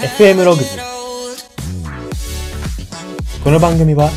[0.00, 0.78] FM ログズ
[3.44, 4.08] この番組は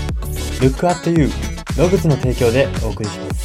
[0.62, 1.30] Look at You
[1.78, 3.44] ログズの提供でお送りします。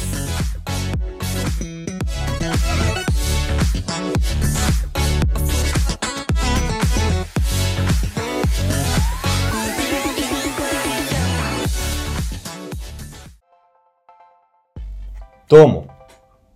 [15.49, 15.89] どうも。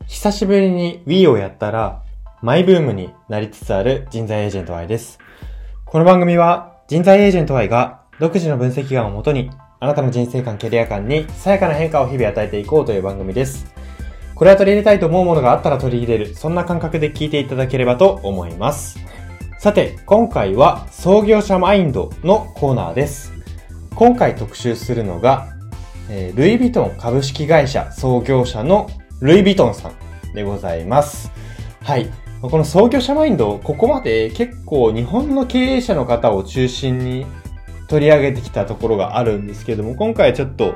[0.08, 2.04] 久しぶりに Wii をやったら
[2.42, 5.20] マイブームになりつつある人材エージェント Y です。
[5.94, 13.72] この番組は人材エージェント Y が独自の分析眼をもとにあなたの人生観、キャリア観にさやかな変化を日々与えていこうという番組です。
[14.34, 18.98] これは取り入れたいと思うものがあったら取り入れる、そんな感覚で聞いていただければと思います。
[19.60, 23.32] さて、今回は創業者マインドのコーナーです。
[23.94, 25.50] 今回特集するのが、
[26.10, 28.90] えールイ・ヴィトン株式会社創業者の
[29.22, 31.32] ルイ・ヴィトンさんでございます。
[31.84, 32.10] はい。
[32.44, 37.26] この創業者マインド、ここまで結構日本の経営者の方を中心に
[37.88, 40.76] 取り上げてきたところがあるんですけれども、今回ちょっと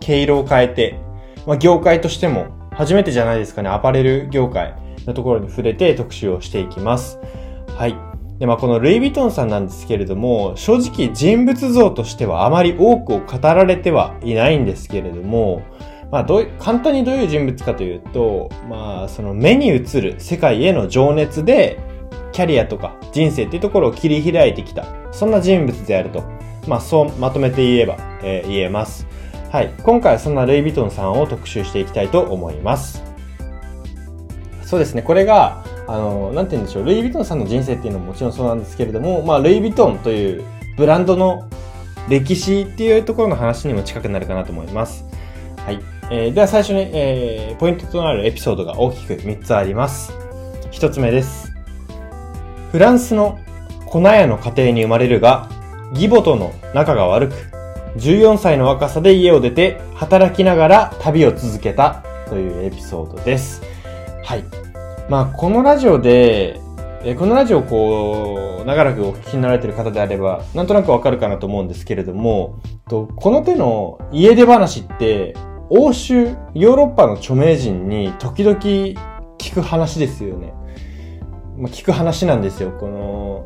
[0.00, 0.98] 毛色を変えて、
[1.46, 4.74] まあ、業界としても初めてじゃないですかね、アパレル業界
[5.06, 7.18] のところに触れて特集をしていきます。
[7.76, 7.94] はい。
[8.38, 15.60] で、まあ、このルイ・ヴィトンさんなんですけれども、正直人物像としてはあまり多くを語られてはいないんですけれども、
[16.10, 21.78] まあ、どうい簡単にどういう人物かというと、まあ、その目に映る世界への情熱で、
[22.32, 26.22] キャリアとか人生っていうところを切り開いてきた、そんな人物であると、
[26.66, 29.06] まあ、そうまとめて言えば、えー言えます。
[29.50, 29.72] はい。
[29.82, 33.02] 今回はそんなルイ・ヴィトンさんを特集していきたいと思います。
[34.62, 35.00] そうですね。
[35.00, 36.84] これが、あの、なんて言うんでしょう。
[36.84, 40.44] ルイ・ヴィトンさんの人生っていうのももちろんそうなんですけれども、まあ、ルイ・ヴィトンという
[40.76, 41.48] ブランドの
[42.10, 45.04] 歴史っていうところの話にも近くなるかなと思います。
[45.64, 45.97] はい。
[46.10, 50.12] えーでは最初に、えーポイントとなるエピソードが大きく3つあります。
[50.70, 51.52] 1つ目です。
[52.72, 53.38] フランスの
[53.86, 55.50] 粉屋の家庭に生まれるが、
[55.92, 57.34] 義母との仲が悪く、
[57.96, 63.62] 14歳の若さで家を出て働きながら旅を続けたというエピソードです。
[64.24, 64.44] はい。
[65.08, 66.60] まあ、このラジオで、
[67.02, 75.34] えーこのラジオをこう、長らくお聞きになられている方であれば、なんとなくわかるかなと思うんですけれども、とこの手の家出話って、
[75.70, 78.96] 欧州、ヨーロッパの著名人に時々聞
[79.54, 80.54] く話ですよね。
[81.58, 82.70] まあ、聞く話なんですよ。
[82.70, 83.44] この、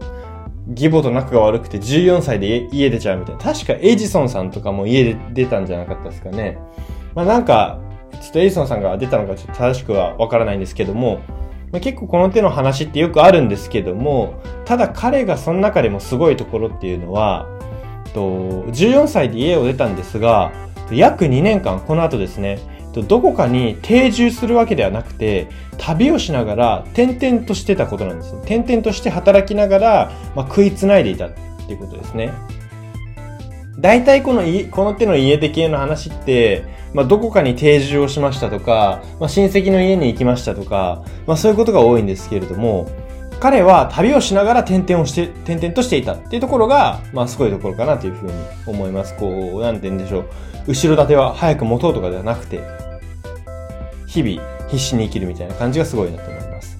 [0.68, 3.42] 義母と仲が悪くて14歳で家出ちゃうみたいな。
[3.42, 6.58] 確かエジソンさんとかも家で出たんじゃなかったですかね。
[7.14, 7.80] まあなんか、
[8.20, 11.20] ちょっとエジソンさんが出たのかちょっと正しくはわからないんですけども、
[11.72, 14.34] まあ、結構この手の話ってよくあるんですけども、
[14.64, 17.48] ただ彼がその中でもすごいところっていうのは、
[18.14, 18.20] と
[18.68, 20.52] 14歳で家を出たんですが、
[20.94, 22.58] 約2年間、この後ですね、
[23.08, 25.48] どこかに定住するわけではなくて、
[25.78, 28.40] 旅をしながら転々としてたことなんですね。
[28.40, 31.30] 転々として働きながら、まあ、食いつないでいたっ
[31.66, 32.32] ていうことですね。
[33.78, 42.90] 大体この家、この手の家出系の話って、まあ、どこかに定住をしましたとか、まあ、親戚の家に行きましたとか、まあ、そういうことが多いんですけれども、
[43.42, 48.32] 彼は旅をしながら転々をして、転々としていたっていうところが、まあ、すごいところかなというふうに
[48.66, 49.16] 思います。
[49.16, 50.28] こう、なんて言うんでしょう。
[50.68, 52.60] 後ろ盾は早く持とうとかではなくて、
[54.06, 56.78] 日々必死に生きるみたいな感じがすごいなと思います。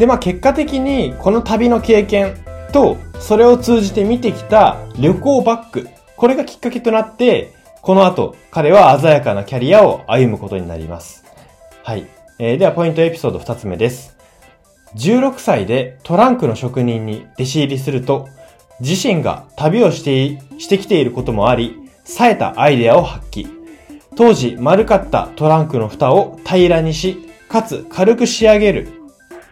[0.00, 2.34] で、まあ結果的にこの旅の経験
[2.72, 11.24] と、それを通じて見てきた旅行バッグ、これがきっかけとなって、この後、彼は鮮やかなキャリアを歩むことになります。
[11.84, 12.08] はい。
[12.40, 14.19] えーではポイントエピソード2つ目です。
[14.96, 18.28] 16歳でトランクの職人に弟子入りすると、
[18.80, 23.48] 自身が旅をしてしてきていることもあり、冴えたアイデアを発揮。
[24.16, 28.88] 当時丸かったトランクの蓋を平らにし、かつ軽く仕上げる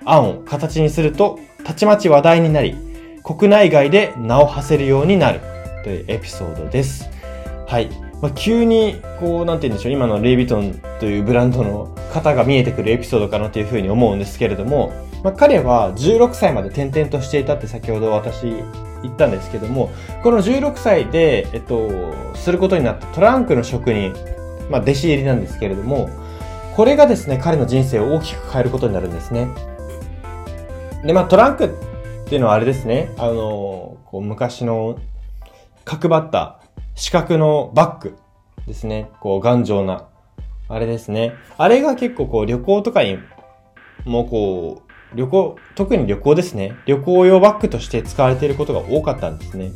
[0.04, 2.74] 案を形にすると、たちまち話題になり、
[3.22, 5.40] 国内外で名を馳せるようになる
[5.84, 7.10] というエピソードです。
[7.66, 7.90] はい。
[8.20, 14.92] まあ、急に、こう、なんて言うんでしょう、今のレイ・ヴィトンというブランドの方が見えてくるエピソードかなというふうに思うんですけれども、
[15.22, 18.42] まあ、彼は16歳まで転々としていたって先ほど私
[19.02, 19.90] 言ったんですけども、
[20.22, 24.12] この16歳で、えっと、することになったトランクの職人、
[24.70, 26.10] まあ、弟子入りなんですけれども、
[26.76, 29.48] これがですね、彼の人生を大きく変えることになるんですね。
[31.04, 34.98] で、まあ、トランクっていうのはあれですね、あの、こう昔の
[35.84, 36.60] 角張った
[36.94, 38.16] 四角のバッグ
[38.66, 39.10] ですね。
[39.20, 40.06] こう頑丈な。
[40.68, 41.32] あれですね。
[41.56, 43.18] あれが結構こう旅行とかに
[44.04, 46.76] もこう、旅行、特に旅行ですね。
[46.86, 49.72] 旅行用バッグとして使われていることが多かったんですね。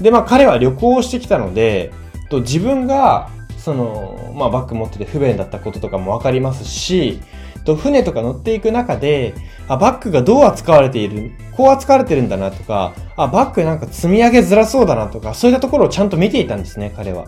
[0.00, 1.92] で、まあ彼は旅行をしてきたので、
[2.28, 3.30] と自分が
[3.66, 7.20] その、まあ、バッグ持ってて不便だったこととかもわかりますし、
[7.64, 9.34] と船とか乗っていく中で、
[9.66, 17.26] あ、バッグがどう扱われている、こう扱われてるんだなとか、あ、バッグなんか積み上げづらそうだなとか、そういったところをちゃんと見ていたんですね、彼は。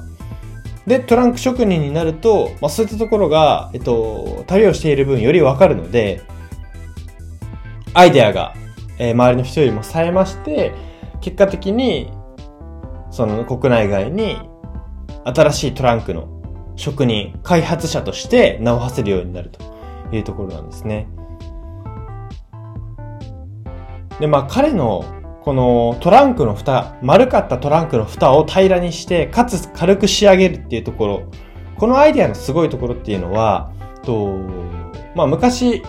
[0.87, 6.23] で、トランク職人になると、まあ、そういったところが、えっと、旅をしている分よりわかるので、
[7.95, 8.55] アイデアが、
[8.99, 10.73] えー、周りの人よりも冴えまして、
[11.21, 12.11] 結果的に、
[13.11, 14.39] その国内外に
[15.25, 16.29] 新しいトランクの
[16.77, 19.63] 職人、開発者として名を馳せるようになると
[20.15, 21.09] いうところなんですね。
[24.21, 25.05] で、まあ彼の
[25.49, 31.23] このトランクの蓋、丸かったトランクの蓋を平らにして、かつ軽く仕上げるっていうところ。
[31.77, 34.37] このアイデアのすごいところっていうのは、と、
[35.15, 35.83] まあ昔、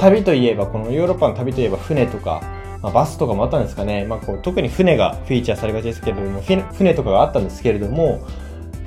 [0.00, 2.42] 旅といえば、このヨーロッパの旅といえば船とか、
[2.82, 4.06] まあ、バスとかもあったんですかね。
[4.06, 8.26] まあ、こう特に船がフィーチャーされがちですけれども、船とかがあったんですけれども、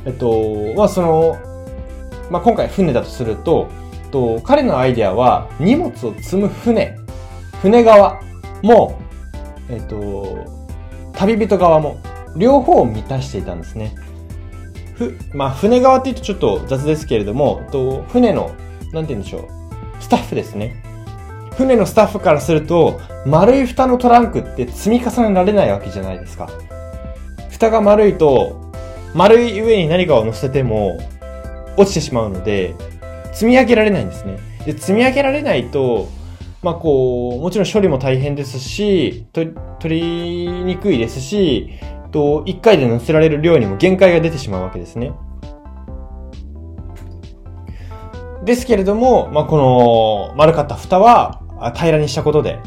[0.06, 1.38] えっと、まあ、その、
[2.32, 3.68] まあ、今回船だとすると、
[4.12, 6.98] と彼のアイデアは荷物を積む船、
[7.62, 8.20] 船側
[8.64, 9.00] も、
[9.70, 10.46] えっと、
[11.14, 12.00] 旅人側も、
[12.36, 13.96] 両方を満たしていたんですね。
[14.96, 18.56] ふ、まあ、船側って言うとちょっと雑ですけれども、と船の、
[18.92, 19.48] なんて言うんでしょう、
[20.00, 20.93] スタッフですね。
[21.58, 26.50] 船のスタッフからすると、丸い蓋のトランクって積み重ねられないわけじゃないですか。
[27.50, 28.72] 蓋が丸いと、
[29.14, 30.98] 丸い上に何かを乗せても
[31.78, 32.76] 落ちてしまうので、
[33.32, 34.38] 積み上げられないんですね。
[34.66, 36.08] で、積み上げられないと、
[36.62, 39.54] まあこう、もちろん処理も大変ですし、取
[39.84, 41.70] りにくいですし、
[42.12, 45.12] と、一回で乗せられる量にも限界が出てしまうわけですね。
[48.46, 52.60] ですけれども、まあこの丸かった蓋は平らにしたことで、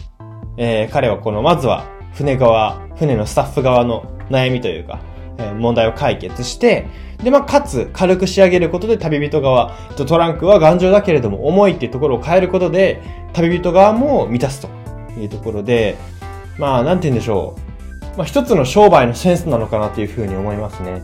[0.56, 5.00] えー、彼はこの、まずは船側、船のスタッフ側の悩みというか、
[5.38, 6.86] えー、問題を解決して、
[7.22, 13.00] で、まあ、かつ、軽く仕上げることで旅人側、トランクは頑丈だけれども重いっていうところを変えることで、
[13.32, 14.68] 旅人側も満たすと
[15.18, 15.96] いうところで、
[16.58, 17.56] まあ、なんて言うんでしょ
[18.14, 18.18] う。
[18.18, 21.02] まあ、一つの商売のセンスなのかなというふうに思いますね。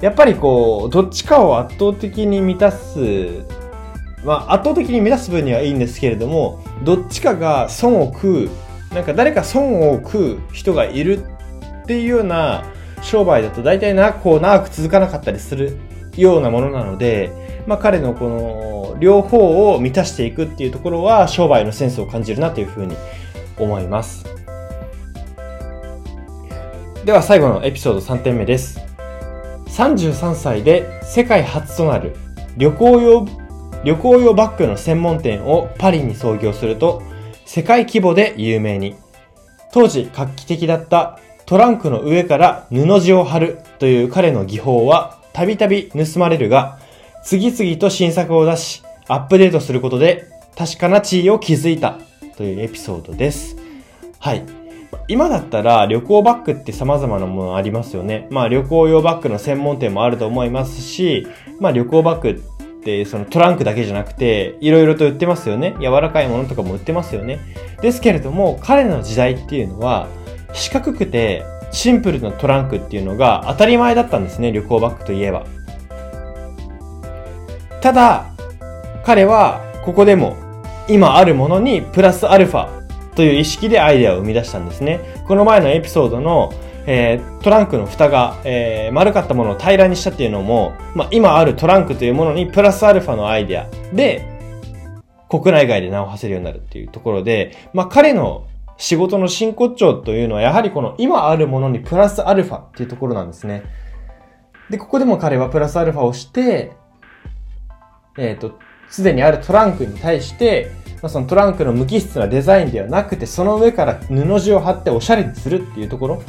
[0.00, 3.44] やっぱりこう、どっちかを圧倒的に満たす、
[4.24, 8.50] まあ、圧倒的に満たす分にはいいんですけれども、どっちかが損を食う
[8.94, 11.24] なんか誰か損を食う人がいる
[11.82, 12.64] っていうような
[13.02, 15.78] 商売だと大体な、こう長く続かなかったりする
[16.16, 17.32] ようなものなので、
[17.66, 22.94] まあ彼のこの両方を満たしていくっていうところは商売のセンスを感じるなというふうに
[23.58, 24.24] 思います。
[27.04, 28.80] では最後のエピソード3点目です。
[29.68, 32.14] 33歳で世界初となる
[32.58, 33.26] 旅行用、
[33.84, 37.02] 旅行用バッグの専門店をパリに創業すると
[37.44, 38.94] 世界規模で有名に。
[39.72, 46.78] 当時画期的だったトランクの上から布地を貼るという彼の技法はたびたび盗まれるが、
[47.24, 50.26] 次々と新作を出し、アップデートすることで
[50.56, 51.98] 確かな地位を築いた
[52.36, 53.56] というエピソードです。
[54.18, 54.44] はい。
[55.08, 58.28] 今だったら旅行バッグって様々なものありますよね。
[58.30, 61.26] まあ旅行用バッグの専門店もあると思いますし、
[61.58, 62.42] まあ旅行バッグ
[62.82, 65.76] ってそのトランクだけじゃなくて、いろいろと売ってますよね。
[65.80, 67.38] 柔らかいものとかも売ってますよね。
[67.80, 70.08] ですけれども、彼の時代っていうのは、
[70.52, 75.46] 四角くてシンプルなトランクっていうのが当たり前だったんですね、旅行バッグといえば。
[77.80, 78.26] ただ、
[79.04, 80.36] 彼はここでも
[80.88, 82.68] 今あるものにプラスアルファ
[83.14, 85.00] という意識でアイデアを生み出したんですね。
[85.26, 86.52] この前のエピソードの
[86.86, 94.28] えー、トランクの蓋が、えー、丸かったものを平らにしたっていうのも、まあ、今あるトランクというものにプラスアルファのアイデアで、
[95.28, 98.46] 国内外で名を馳せるようになるっていうところで、まあ、彼の
[98.76, 103.62] 仕事の真骨頂というのは、やはりこの今あるものにプラスアルファっていうところなんですね。
[104.70, 106.72] で、ここでも彼はプラスアルファをして、
[108.18, 108.58] えっ、ー、と、
[108.90, 116.22] すでにあるトランクに対して、まあ、そのトランクの無機質なデザインではなくて、その上から布地を貼っておしゃれにするっていうところ。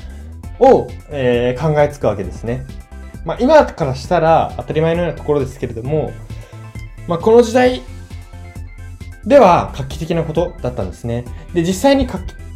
[0.60, 2.66] を、えー、考えつくわけですね。
[3.26, 6.12] まあ、今からしたら当たり前のようなところですけれども、
[7.08, 7.82] まあ、この時代
[9.26, 11.26] では画期的なことだったんですね。
[11.54, 12.08] で、実際に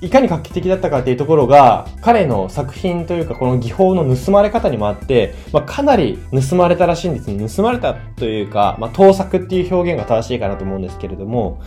[0.02, 7.48] いかに画期的だったかっていうところが、彼の作品というか、この技法の盗まれ方にもあって、まあ、かなり盗まれたらしいんですね。
[7.50, 11.62] 盗まれたというか、まあ、盗作っていう表現が正しいかなと思うんですけれども、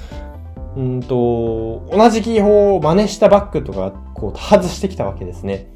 [0.76, 5.66] うんと、同じ技法を真似したバッグとか、こう、外してきたわけですね。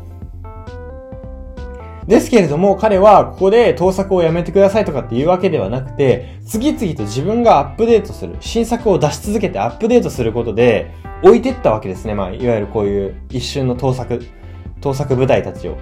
[2.06, 10.90] ですけれども、彼はここで盗作をやめてくださいとかっていうわけではなくて、次々と自分がアップデートする、新作を出し続けてアップデートすることで、
[11.22, 12.14] 置いてったわけですね。
[12.14, 14.22] まあ、いわゆるこういう一瞬の盗作、
[14.80, 15.76] 盗作部隊たちを。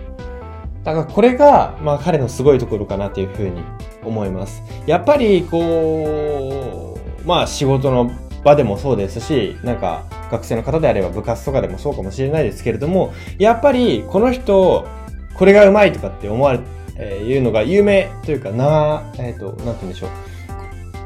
[0.85, 3.63] だからこれが、まあ彼のすごいところかなというふうに
[4.05, 4.63] 思います。
[4.87, 8.11] やっぱり、こう、まあ仕事の
[8.45, 14.87] 場でもそうですし、なんか学生の方であれば部活とかでもそうかもしれないですけれども、やっぱりこの人、
[15.35, 16.61] これがうまいとかって思われ、
[16.97, 20.11] えー、いうのが有名というかな、えっ、ー、と、なんて言うんでしょう。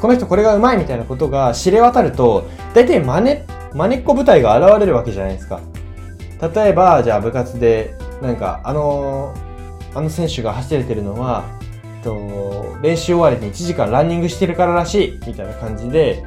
[0.01, 3.41] この人これがうまいみたいなことが知れ渡ると、大体真似、
[3.73, 5.61] 真似っこ部隊が現れるわけじゃないですか。
[6.55, 9.35] 例えば、じゃあ部活で、なんか、あの
[9.95, 11.45] あの選手が走れてるのは、
[12.03, 16.23] と練習終わりに1時間ランニングしてるかららしいみたいな感じで、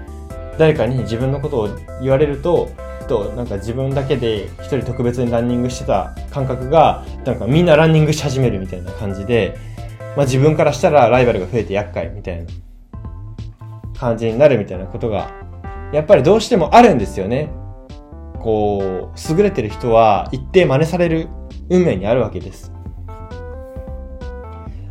[0.57, 1.69] 誰かに自分のことを
[2.01, 2.69] 言われると、
[3.07, 9.57] となんか自分だけで一人特別にランニングしてた感覚が、なんかみんなランニングし始めるみたいな感じで、
[10.15, 12.51] まあ自分からしたらライバルが増えて厄介みたいな
[13.97, 15.31] 感じになるみたいなことが、
[15.91, 17.49] やっぱりどうしてもあるんですよね。
[18.39, 21.27] こう、優れてる人は一定真似される
[21.69, 22.71] 運命にあるわけです。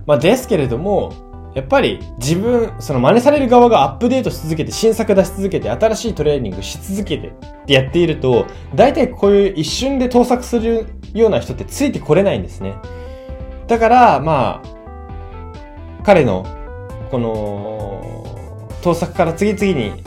[0.06, 1.12] まあですけれども、
[1.58, 7.32] やっぱり自分、その真似される側がアップデートし続けて、新作出し続けて、新しいトレーニングし続けてっ
[7.66, 8.46] てやっていると、
[8.76, 12.76] 大体こういう一瞬で盗作するような人ってついてこれないんですね。
[13.66, 16.46] だから、まあ、彼の、
[17.10, 20.04] この、盗作から次々に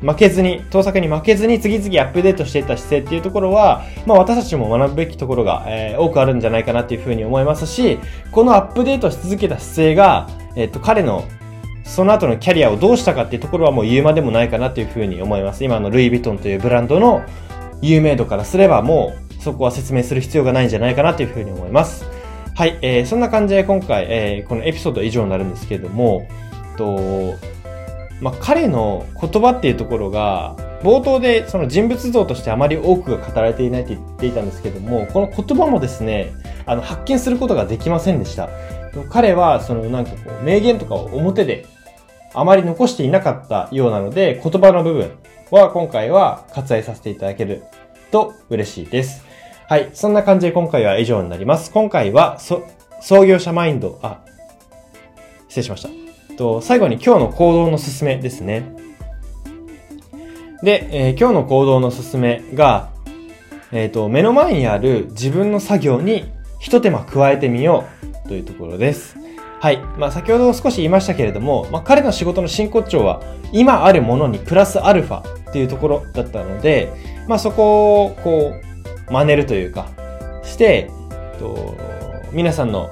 [0.00, 7.98] 負けずに、盗作に負けずに次々アップデートしていった姿勢っていうところは、まあ私たちも学ぶべきところが、えー、多くあるんじゃないかなっていうふうに思いますし、
[8.30, 10.28] このアップデートし続けた姿勢が、
[10.58, 11.24] えっ、と、彼の
[11.84, 15.64] その後のキャリアをどうしたかっていうところはもう言うまでもないかなっていうふうに思います。
[15.64, 17.24] 今のルイ・ヴィトンというブランドの
[17.80, 22.04] 有名度からすればもうそこは説明する必要がないんじゃないかなというふうに思います。
[22.54, 26.28] はい、えー、そんな感じで今回、えー、このエピソード以上になるんですけれども、
[26.76, 27.36] と
[28.20, 36.32] まあ、彼の言葉っていうところが、冒頭でその人物像としてあまり多くが語られていないと言っていたんですけども、この言葉もですね、
[36.66, 38.48] あの、発見することができませんでした。
[39.04, 41.66] 彼は、そのなんかこう、名言とかを表で
[42.34, 45.10] あまり残していなかったようなので、言葉の部分
[45.50, 47.62] は今回は割愛させていただける
[48.10, 49.24] と嬉しいです。
[49.68, 49.90] はい。
[49.92, 51.70] そんな感じで今回は以上になります。
[51.70, 52.62] 今回は、そ
[53.00, 54.20] 創業者マインド、あ、
[55.48, 55.88] 失礼しました。
[56.36, 58.76] と、最後に今日の行動の進めですね。
[60.62, 62.90] で、えー、今日の行動の進めが、
[63.72, 67.97] えっ、ー、と、目の前にある自分の作業に一手間加えてみよう
[68.28, 69.16] というところです。
[69.60, 69.78] はい。
[69.98, 73.20] まあ、先ほど少し言いましたけれども、まあ、彼の仕事の真骨頂は、
[73.52, 76.92] 今あるものにプラスアルファっていうところだったので、
[77.26, 78.52] まあ、そこを、こ
[79.08, 79.88] う、真似るというか、
[80.44, 80.90] して、
[81.38, 81.76] と
[82.32, 82.90] 皆さんの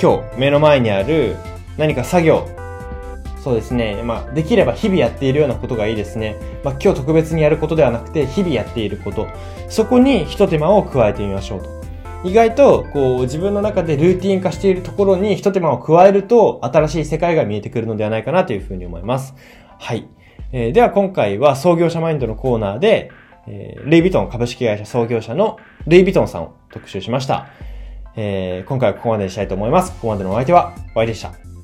[0.00, 1.36] 今日目の前にある
[1.76, 2.48] 何か作業
[3.42, 4.02] そうですね。
[4.02, 6.34] まあ、できれば日々やっているようなことがいいですね。
[6.64, 9.28] まあ、今日特別にやることではなくて、日々やっていること。
[9.68, 11.85] そこに一手間を加えてみましょうと。
[12.24, 19.34] 意外と、こう、自分の中でルーティン化しているところに一手間を加えると、新しい世界が見えてくるのではないかなというふうに思います。
[19.78, 20.08] はい。
[20.52, 23.10] えー、では今回は創業者マインドのコーナーで、
[23.46, 27.48] えー、ルイ・ヴィトン株式会社創業者のルイ・ヴィトンさんを特集しました。
[28.16, 29.92] えー、今回はここまでにしたいと思います。
[29.92, 31.55] ここまでのお相手は、お会いでした。